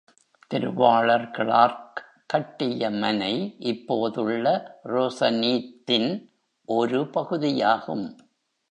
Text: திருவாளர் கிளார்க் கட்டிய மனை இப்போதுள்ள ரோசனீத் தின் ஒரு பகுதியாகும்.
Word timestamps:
திருவாளர் 0.47 1.31
கிளார்க் 1.31 1.99
கட்டிய 2.25 2.89
மனை 2.89 3.55
இப்போதுள்ள 3.59 4.45
ரோசனீத் 4.83 5.83
தின் 5.85 6.31
ஒரு 6.65 7.09
பகுதியாகும். 7.09 8.05